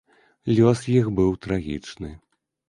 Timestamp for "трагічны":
1.47-2.11